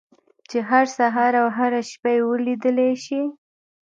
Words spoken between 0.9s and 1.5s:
سهار او